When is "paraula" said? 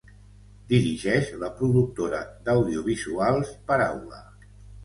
3.69-4.27